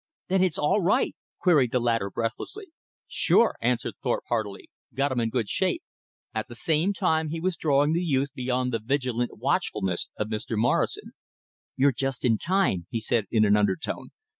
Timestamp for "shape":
5.47-5.83